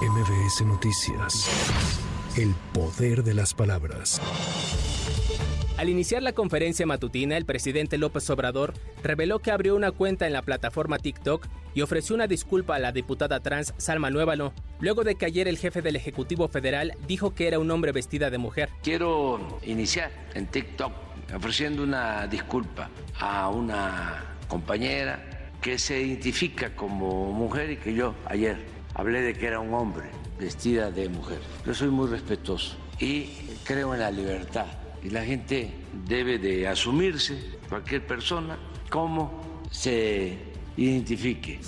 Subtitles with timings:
[0.00, 2.00] MBS Noticias.
[2.34, 4.18] El poder de las palabras.
[5.76, 10.32] Al iniciar la conferencia matutina, el presidente López Obrador reveló que abrió una cuenta en
[10.32, 15.16] la plataforma TikTok y ofreció una disculpa a la diputada trans Salma Nuévalo, luego de
[15.16, 18.70] que ayer el jefe del Ejecutivo Federal dijo que era un hombre vestida de mujer.
[18.82, 20.92] Quiero iniciar en TikTok
[21.36, 22.88] ofreciendo una disculpa
[23.18, 29.46] a una compañera que se identifica como mujer y que yo ayer hablé de que
[29.46, 31.38] era un hombre vestida de mujer.
[31.64, 33.30] Yo soy muy respetuoso y
[33.64, 34.66] creo en la libertad
[35.02, 35.72] y la gente
[36.06, 38.58] debe de asumirse, cualquier persona,
[38.90, 39.40] como
[39.70, 40.36] se
[40.76, 41.60] identifique.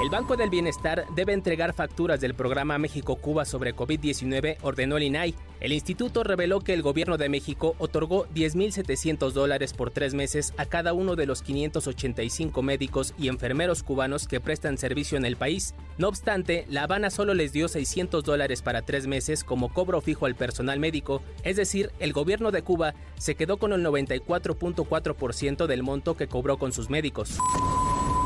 [0.00, 5.34] El Banco del Bienestar debe entregar facturas del programa México-Cuba sobre COVID-19, ordenó el INAI.
[5.60, 10.64] El instituto reveló que el gobierno de México otorgó 10.700 dólares por tres meses a
[10.64, 15.74] cada uno de los 585 médicos y enfermeros cubanos que prestan servicio en el país.
[15.98, 20.24] No obstante, La Habana solo les dio 600 dólares para tres meses como cobro fijo
[20.24, 25.82] al personal médico, es decir, el gobierno de Cuba se quedó con el 94.4% del
[25.82, 27.36] monto que cobró con sus médicos.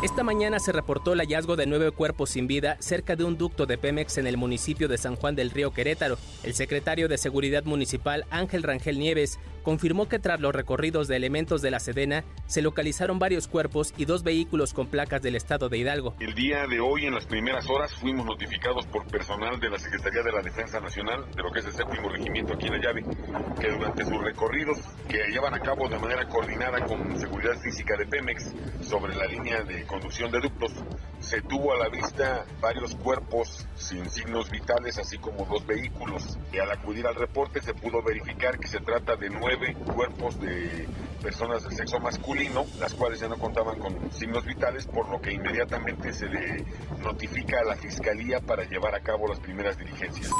[0.04, 3.64] Esta mañana se reportó el hallazgo de nueve cuerpos sin vida cerca de un ducto
[3.64, 6.18] de Pemex en el municipio de San Juan del Río Querétaro.
[6.42, 11.62] El secretario de Seguridad Municipal, Ángel Rangel Nieves, confirmó que tras los recorridos de elementos
[11.62, 15.78] de la Sedena, se localizaron varios cuerpos y dos vehículos con placas del estado de
[15.78, 16.14] Hidalgo.
[16.20, 20.22] El día de hoy, en las primeras horas, fuimos notificados por personal de la Secretaría
[20.22, 23.04] de la Defensa Nacional, de lo que es el séptimo regimiento aquí en la llave,
[23.58, 28.04] que durante sus recorridos que llevan a cabo de manera coordinada con Seguridad Física de
[28.04, 28.52] Pemex
[28.82, 30.72] sobre la línea de conducción de ductos,
[31.20, 36.36] se tuvo a la vista varios cuerpos sin signos vitales, así como dos vehículos.
[36.52, 40.88] Y al acudir al reporte se pudo verificar que se trata de nueve cuerpos de
[41.24, 45.32] personas del sexo masculino, las cuales ya no contaban con signos vitales, por lo que
[45.32, 46.62] inmediatamente se le
[47.02, 50.30] notifica a la Fiscalía para llevar a cabo las primeras diligencias.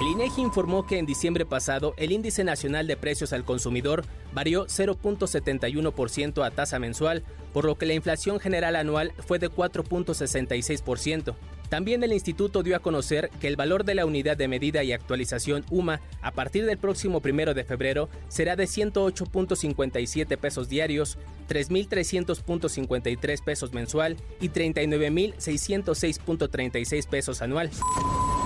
[0.00, 4.66] El INEGI informó que en diciembre pasado el índice nacional de precios al consumidor varió
[4.66, 11.34] 0.71% a tasa mensual, por lo que la inflación general anual fue de 4.66%.
[11.68, 14.92] También el instituto dio a conocer que el valor de la unidad de medida y
[14.92, 21.18] actualización UMA a partir del próximo primero de febrero será de 108.57 pesos diarios,
[21.48, 27.70] 3.300.53 pesos mensual y 39.606.36 pesos anual.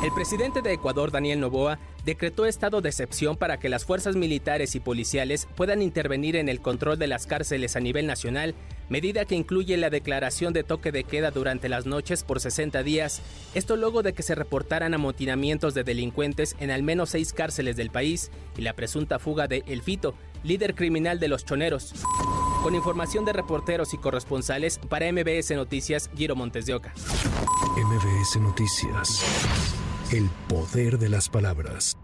[0.02, 4.74] El presidente de Ecuador, Daniel Noboa, decretó estado de excepción para que las fuerzas militares
[4.74, 8.56] y policiales puedan intervenir en el control de las cárceles a nivel nacional,
[8.92, 13.22] medida que incluye la declaración de toque de queda durante las noches por 60 días,
[13.54, 17.88] esto luego de que se reportaran amotinamientos de delincuentes en al menos seis cárceles del
[17.88, 20.14] país y la presunta fuga de El Fito,
[20.44, 21.94] líder criminal de los choneros.
[22.62, 26.92] Con información de reporteros y corresponsales para MBS Noticias, Giro Montes de Oca.
[27.76, 29.74] MBS Noticias.
[30.12, 31.96] El poder de las palabras.